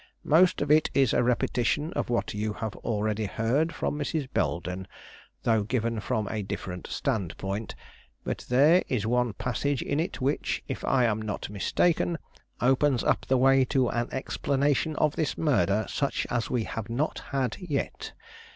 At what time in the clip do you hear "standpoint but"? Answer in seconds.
6.87-8.39